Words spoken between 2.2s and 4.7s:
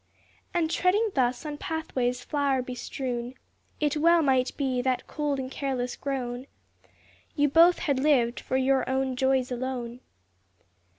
flower bestrewn, It well might